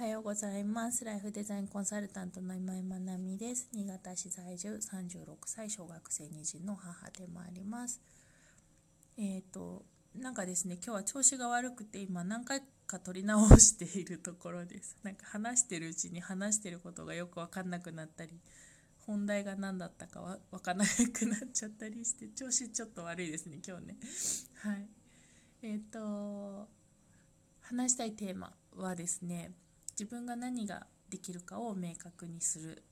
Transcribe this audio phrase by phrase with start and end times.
[0.00, 1.04] はようございます。
[1.04, 3.68] ライフデザインコンサルタントの今井まなみです。
[3.74, 8.00] 新潟市在住36歳小学生2児の母でもあります。
[9.18, 9.84] えっ、ー、と
[10.18, 14.96] なんかですね今日は調子が悪くて今何回か撮り直しているところです。
[15.02, 18.40] なんか話してるうちに話してることがよく分かんなくなったり
[19.00, 23.96] 本題が何だったかは分からなくなっちゃったりして調子ちょっと悪いですね今日ね。
[24.62, 24.88] はい。
[25.60, 26.68] えっ、ー、と
[27.60, 29.52] 話したいテーマはですね
[30.00, 32.82] 自分が何ができるかを明確にする。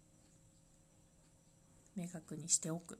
[1.96, 2.98] 明確にしておく。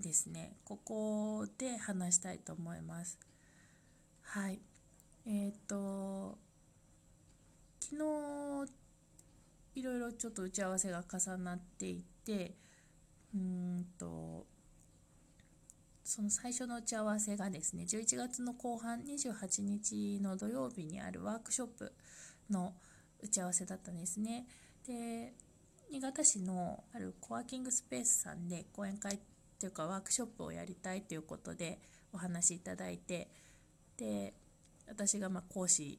[0.00, 0.56] ですね。
[0.64, 3.18] ここで話したいと思います。
[4.22, 4.62] はい。
[5.26, 6.38] えっ、ー、と
[7.80, 8.72] 昨日
[9.74, 12.56] いろいろちょっと打ち合わせが重なっていて
[13.34, 14.46] うんと
[16.02, 21.92] その最初の打ち合わせがですね11月の後半28日の土曜日にあるワークショップ
[22.50, 22.72] の
[23.22, 24.46] 打ち合わせだったんですね。
[24.86, 25.32] で
[25.90, 29.18] 新潟市のあるコワーキングスペースさんで講演会っ
[29.58, 31.78] ていうかワークショップをやりたいということで
[32.12, 33.28] お話しいただいて
[33.98, 34.32] で
[34.88, 35.98] 私がま講師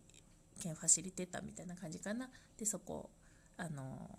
[0.62, 3.10] 兼ファシリテーターみたいな感じかなでそこ
[3.58, 4.10] あの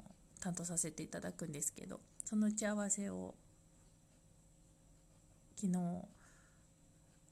[0.40, 3.34] 担当させていただくんですけどその打ち合わせを
[5.56, 5.78] 昨日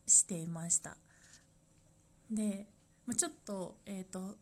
[0.07, 0.97] していました
[2.31, 2.67] で
[3.17, 4.37] ちょっとえっ、ー、と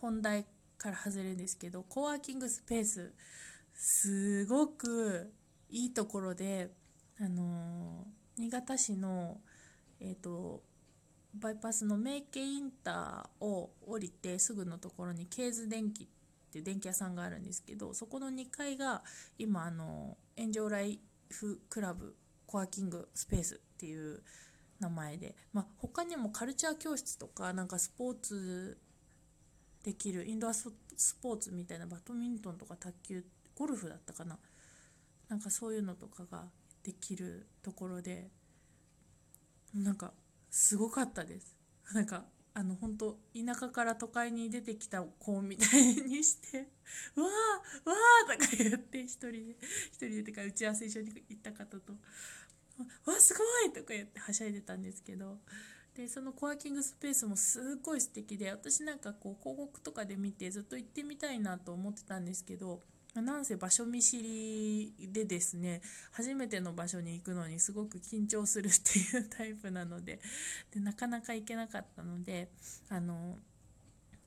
[0.00, 0.46] 本題
[0.78, 3.12] から外れるんですけどコワーキングスペース
[3.74, 5.32] すごく
[5.68, 6.70] いいところで
[7.20, 9.38] あの新潟市の
[10.00, 10.62] え、ー、と
[11.34, 16.06] バイパスの名家インターを降りてすぐのところにケーズ電機っ
[16.50, 19.02] ていう電気屋さんがあるんですけどそこの2階が
[19.38, 20.98] 今あのエンジョーライ
[21.30, 24.22] フクラブコワーキングスペースっていう
[24.80, 28.78] 名前で、まあ、他にもカルチャー教室とかなんかスポーツ
[29.82, 30.70] できるインドアス
[31.22, 33.24] ポーツみたいなバドミントンとか卓球
[33.54, 34.38] ゴルフだったかな
[35.28, 36.44] なんかそういうのとかが
[36.82, 38.30] できるところで
[39.74, 40.12] なんか
[40.50, 41.56] すごかったです
[41.92, 46.58] なんかあの本当田舎から都会に出てきた子みたいにして
[47.14, 47.22] 「わ
[47.86, 49.38] ーわー」とか言って一人で
[49.92, 51.92] 一人でてか打ち合わせ一緒に行った方と
[53.06, 55.38] 「わあすごい!」とか言ってはしゃいでたんですけど
[55.96, 62.80] でそのコワーキングスペースもすっごい素敵で私なんかこう広告とかで見てずっと行ってみたいなと思ってたんですけど
[63.14, 65.80] なんせ場所見知りでですね
[66.12, 70.20] 初めての場所に行くのにすごく緊張するっていうタイプなので
[70.72, 72.48] でなかなか行けなかったので
[72.88, 73.36] あの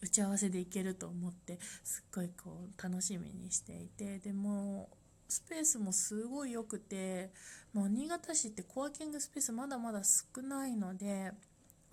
[0.02, 4.90] 打ち合わせで行けると思ってすっごいこう楽しみにしていてでも
[5.30, 7.32] スペースもすごい良くて
[7.74, 11.32] もう新潟市ってコワーキングスペースまだまだ少ないので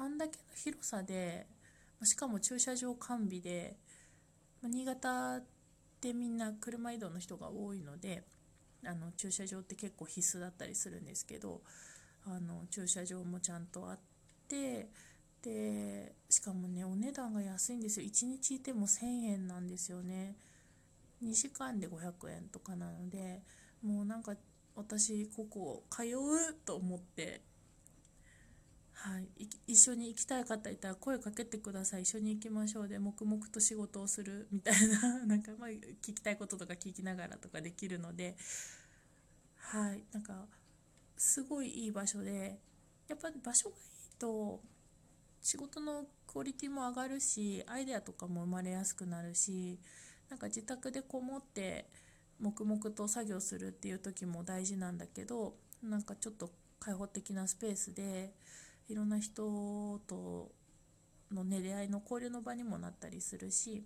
[0.00, 1.47] あんだけの広さで
[2.05, 3.77] しかも駐車場完備で
[4.62, 5.43] 新潟っ
[6.00, 8.22] てみんな車移動の人が多いので
[8.87, 11.60] あの駐車場って結構必須だったりするんですけど
[12.25, 13.99] あの駐車場もちゃんとあっ
[14.49, 14.89] て
[15.43, 18.06] でしかもねお値段が安いんですよ。
[18.06, 20.37] 1日いても1000円なんですよね。
[21.22, 23.43] 2時間で500円とかなので
[23.83, 24.34] もうなんか
[24.75, 27.43] 私ここ通うと思って
[29.03, 32.03] はい、一緒に行きたい方いたら声かけてください。
[32.03, 35.25] 一緒に行きましょうで黙々と仕事をするみたいな。
[35.25, 38.37] なんかまあ聞きたいこととか聞きながらとかできるので。
[39.56, 40.05] はい。
[40.12, 40.47] なんか
[41.16, 42.59] すごいいい場所で
[43.09, 43.83] やっぱ場所がいい
[44.19, 44.60] と
[45.41, 49.78] 仕事のクオリティも上がるしアイデアとかも生まれやすくなるし
[50.28, 51.87] なんか自宅でこもって
[52.39, 58.33] 黙々と作業するっていう時も大事なんだけどなんかちょっと開放的なスペースで
[58.91, 60.51] いろんな人と
[61.33, 63.84] のね出会いの交流の場にもなったりするし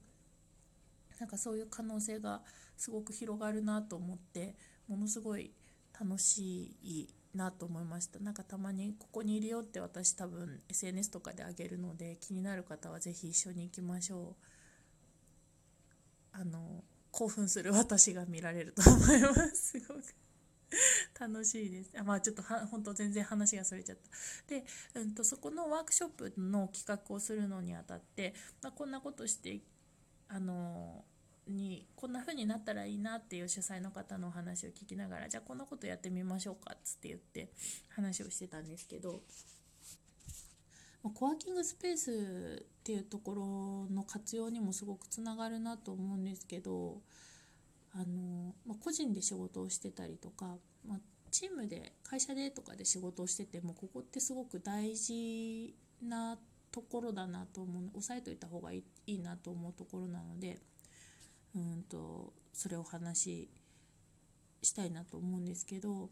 [1.20, 2.40] なんかそういう可能性が
[2.76, 4.56] すごく広がるなと思って
[4.88, 5.52] ものすごい
[5.98, 8.18] 楽しいなと思いました。
[8.18, 14.34] なんかたまにここにいるよって私多分 SNS とかであげるので気になる方は是非一緒に行きましょう。
[16.32, 19.78] あの興奮する私が見られると思います。
[19.78, 20.23] すごく。
[21.18, 21.90] 楽しいです。
[21.98, 24.10] あまあちょっとは本当全然話がそれちゃった。
[24.48, 29.60] で、うんと、そこのワークショップの企画をするのにあたって、まあ、こんなことして
[30.28, 31.04] あの
[31.46, 37.50] にこんな風になったらいいなっていう主催の方のお話を聞きながらじゃあこんなことやってみましょうかっつって言って
[37.90, 39.20] 話をしてたんですけど
[41.12, 47.02] コワーキングスペースっていうところの活用にもすごくつながるなと思うんですけど
[47.94, 50.56] あの、まあ、個人で仕事をしてたりとか、
[50.86, 50.98] まあ、
[51.30, 56.38] チームで会社でとかで仕事をしててもここってすごく大事な
[56.70, 60.58] ところだなと思う押さえといた方がいいいいなと思うところなので
[61.54, 63.48] うんとそれをお話し
[64.62, 66.10] したいなと思うんですけど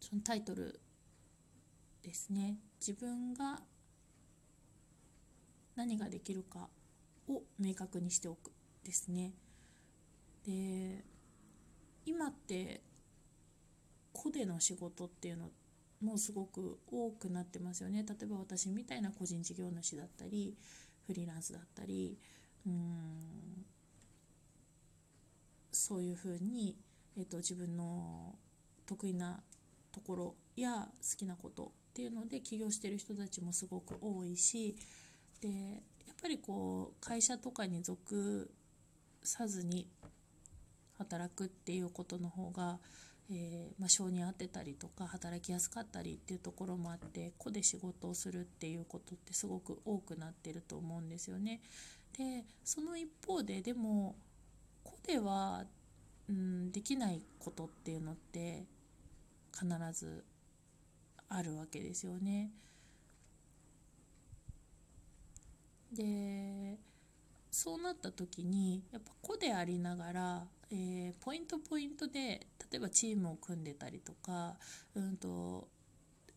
[0.00, 0.80] そのタイトル
[2.02, 2.58] ですね。
[2.78, 3.60] 自分が
[5.74, 6.68] 何ができるか
[7.28, 8.52] を明確にしておく
[8.84, 9.32] ですね。
[10.46, 11.04] で
[12.04, 12.80] 今って
[14.12, 15.50] 個での仕事っていうの
[16.00, 18.04] もすごく多くなってますよね。
[18.06, 20.56] 例えば私みたいな個人事業主だったり
[21.06, 22.18] フリーランスだったり
[22.66, 23.64] うん
[25.72, 26.76] そういうふうに、
[27.18, 28.34] えーと、自分の
[28.86, 29.40] 得意な
[29.92, 34.76] ところや好きなことっていうので起業してる人たちもすごく多いし
[35.40, 38.50] でやっぱりこう会社とかに属
[39.22, 39.86] さずに
[40.98, 42.78] 働くっていうことの方が
[43.30, 51.60] えー、まあ、性に合ってたりとか働きやすかったりっていうところもあって個で仕事をするっていうことってすごく多くなってると思うんですよね。
[52.16, 54.14] でその一方ででも
[54.84, 55.64] 個では、
[56.28, 58.64] うん、できないことっていうのって
[59.52, 60.24] 必ず
[61.28, 62.50] あるわけですよね。
[65.92, 66.78] で
[67.50, 74.56] そうなった時にやっぱ個でありながらえー、ポイントポイントで例えばチームを組んでたりとか、
[74.94, 75.68] うんと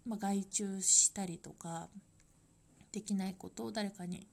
[0.05, 1.87] まあ、外注したりとか
[2.91, 4.27] できないことを誰かに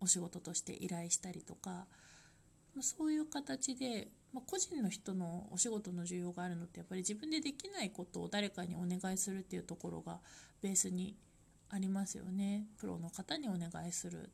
[0.00, 10.20] お仕事として依頼したりとか、まあ、そういう形で、まあ、個人の人のお仕事の需要があるのってやっぱり自分でできないことを誰かにお願いするっていうところが
[10.62, 11.16] ベースに
[11.70, 14.30] ありますよねプロの方にお願いする。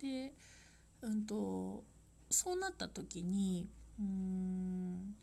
[0.00, 0.32] で
[1.02, 1.84] うんと
[2.34, 5.14] そうなった時にうん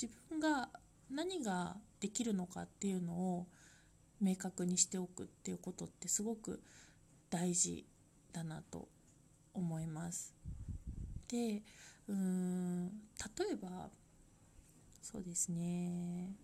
[0.00, 0.68] 自分が
[1.10, 3.46] 何ができるのかっていうのを
[4.20, 6.62] 明確にしておくっていうことってすごく
[7.30, 7.86] 大事
[8.32, 8.88] だなと
[9.54, 10.34] 思います。
[11.28, 11.62] で
[12.08, 12.92] うーん例
[13.52, 13.90] えば
[15.02, 16.34] そうですね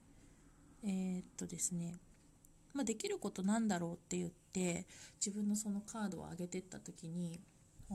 [0.82, 1.96] えー、っとですね
[2.74, 4.86] まあ、できることなんだろうって言って
[5.24, 7.40] 自分のそのカードを上げてった時に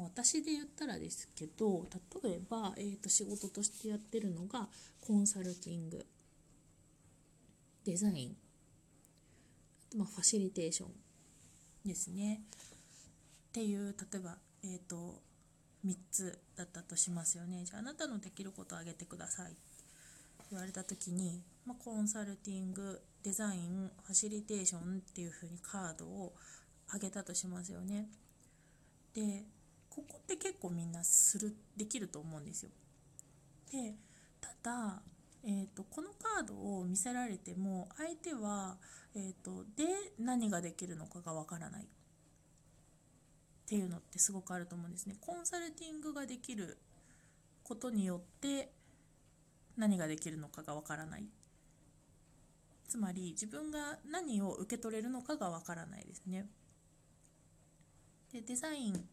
[0.03, 1.85] 私で言ったらですけど
[2.23, 4.67] 例えば、えーと、仕事としてやってるのが
[5.01, 6.05] コンサルティング
[7.85, 8.35] デザイン
[9.95, 10.89] まあ、ファシリテーション
[11.87, 12.41] ですね。
[13.49, 15.21] っていう例えば、えーと、
[15.85, 17.63] 3つだったとしますよね。
[17.63, 19.51] じゃああなたのできることを挙げてください。
[19.51, 19.57] って
[20.51, 26.33] 言われた時に、まあ、コンサルティングデザインファシリテーションっていうふうにカードを
[26.93, 28.07] 上げたとしますよね。
[29.13, 29.45] で
[29.97, 32.69] ここって結構みんなするできると思うんですよ。
[33.71, 33.95] で
[34.39, 35.01] ただ、
[35.43, 38.77] えーと、このカードを見せられても相手は、
[39.15, 39.85] えーと、で
[40.19, 41.87] 何ができるのかがわからないっ
[43.65, 45.15] ていうのってすごくあると思うんですね。
[45.19, 46.77] コンサルティングができる
[47.63, 48.71] ことによって
[49.77, 51.25] 何ができるのかがわからない
[52.87, 56.47] つまり自分が何を受け取れるのかがわからないですね。
[58.31, 59.09] でデザイン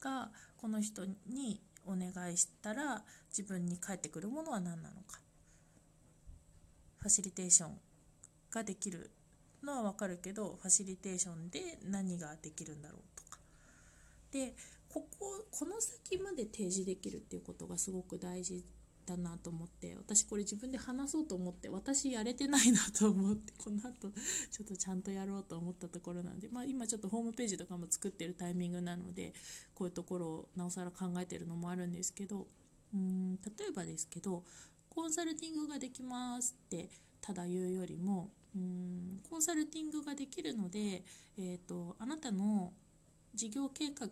[0.00, 5.20] がこの人にお願いしたら自分に返ってくるものは何なのか。
[6.98, 7.78] ファシリテーション
[8.50, 9.10] ができる
[9.62, 13.38] のは分かるけどファシリテーションで何ができるんだろうとか。
[14.32, 14.54] で
[14.88, 18.64] こここの先まで提示できるっていうことがすごく大事
[19.06, 24.10] だなと思って私これ自分で話そうと思って私やれてないなと思ってこの後
[24.50, 29.32] ちょっとちゃんとやろうと思ったところなんで、まあ、今ちょっとホームページとかも作ってるタイミングなので
[29.74, 32.46] こういうところをなおさら考えてるのもあるんですけど
[32.92, 34.42] うん例えばですけど
[34.88, 36.88] コンサルティングができますって
[37.20, 41.04] ただ言うよりもうんコンサルティングができるので、
[41.38, 42.72] えー、とあなたの
[43.34, 44.08] 事業計画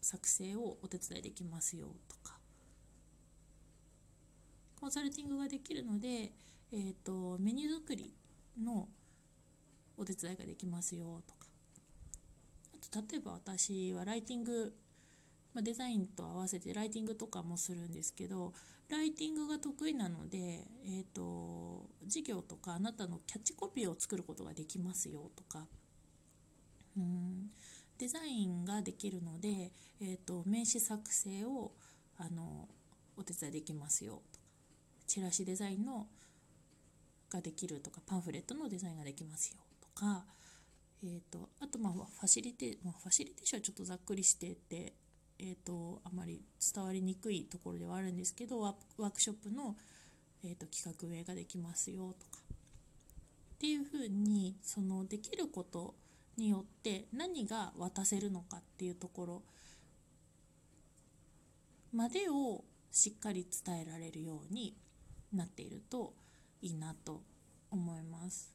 [0.00, 2.33] 作成をお手伝いできますよとか
[4.84, 6.30] コンサルティングができるので、
[6.70, 8.12] えーと、メニュー作り
[8.62, 8.86] の
[9.96, 11.46] お手伝いができますよとか。
[12.74, 14.74] あと例えば私はライティング、
[15.54, 18.52] まあ、デザインと合わせてライティングとかもするんですけど
[18.90, 20.38] ライティングが得意なので、
[20.84, 25.66] えーと、事業とかあなたのキャッチコピーを作ることができますよとか。
[26.98, 27.50] うん
[27.96, 29.72] デザインができるので、
[30.02, 31.72] えーと名刺作成を
[32.18, 32.68] あの
[33.16, 34.43] お手伝いできますよと
[35.06, 36.06] チラシデザインの
[37.30, 40.24] ができるとかパンフレットのデザインができますよとか、
[41.02, 44.94] えーと、あとまあファシリテ、まあ、ファシリテーションはちょっとざっくりしてて、
[45.38, 46.42] えーと、あまり
[46.74, 49.76] 伝わりにくいところではあるんですけどワークショップの、
[50.44, 52.42] えーと、企画運営ができますよとか。
[53.54, 55.94] っていうふうにそのできること
[56.36, 59.42] によって何が渡せるのかっていうところ
[61.92, 64.76] までをしっかり伝えられるように
[65.34, 66.14] なっていると
[66.62, 67.22] いいなと
[67.70, 68.54] 思います。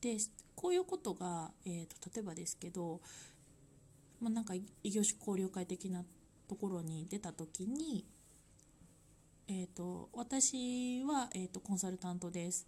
[0.00, 0.16] で
[0.54, 3.00] こういうことが、えーと、例えばですけど、
[4.20, 6.04] まあ、なんか異業種交流会的な
[6.48, 8.04] ところに出た時に、
[9.48, 12.66] えーと、私は、えーとコンサルタントです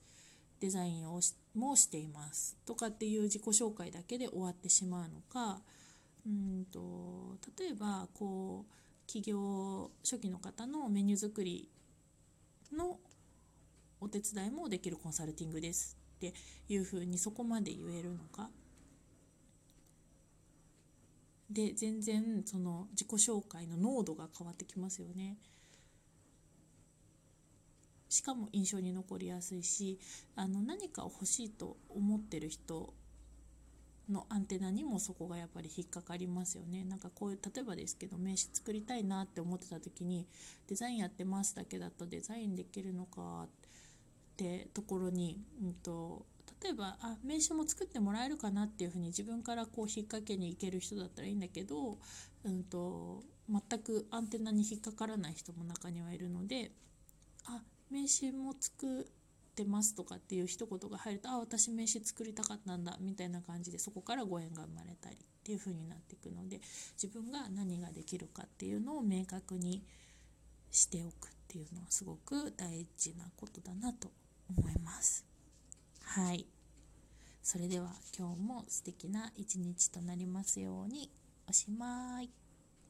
[0.61, 5.61] デザインをしもしていますとかっていう自己紹介だけで終わってしまうのか
[6.27, 8.73] うんと例えばこう
[9.13, 11.69] 企業初期の方のメニュー作り
[12.73, 13.01] の
[14.01, 16.33] お手伝いもできるコンサルティングですって
[16.69, 18.51] いうふうにそこまで言えるのか
[21.51, 25.37] で全然その自己紹介の濃度が変わってきますよね。
[28.09, 29.99] しかも印象に残りやすいし
[30.37, 32.95] あの何かを欲しいと思ってる人
[34.11, 36.85] のアンテナにもそこがやっぱり引っかかりますよね。
[36.85, 40.27] なんかこういう例えばですけど名刺作りたいなって思ってた時に
[40.69, 43.49] デザインやってますだけだとデザインできるのかっ
[44.37, 46.25] てところに、うんと、
[46.63, 51.99] 例えばあ名刺も作ってもらえるかなっていうふうに自分からこう引っ掛けに行ける人だったらいいんだけど、
[52.45, 56.71] うんと全くアンテナに引っかからない人も中にはいるので
[57.47, 59.11] あ名刺も作
[59.61, 66.61] ってますとかっていう一言が入るとあ私名刺作りたかったんだみたいな感じでそこからご縁が生まれたりっていう風になっていくので
[67.01, 69.83] 自分が何ができるかっていうのを明確に
[70.71, 74.11] しておくっていうのはすごく大事なことだなと
[74.49, 75.25] 思います。
[76.03, 76.47] はい。
[77.43, 81.11] それでは今日も素敵な一日となりますように。
[81.49, 82.40] おしまい。